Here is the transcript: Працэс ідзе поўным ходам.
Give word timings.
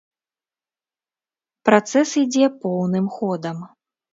Працэс 1.71 2.09
ідзе 2.23 2.45
поўным 2.65 3.05
ходам. 3.19 3.57